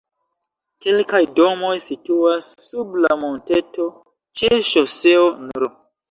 [0.83, 3.85] Kelkaj domoj situas sub la monteto
[4.41, 5.67] ĉe ŝoseo nr.